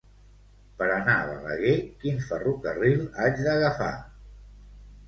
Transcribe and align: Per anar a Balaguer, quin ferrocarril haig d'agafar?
Per 0.79 0.87
anar 0.93 1.17
a 1.17 1.27
Balaguer, 1.27 1.75
quin 2.01 2.19
ferrocarril 2.31 3.05
haig 3.21 3.47
d'agafar? 3.51 3.95